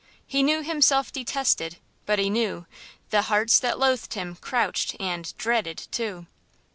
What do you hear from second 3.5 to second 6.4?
that loathed him crouched and–dreaded, too."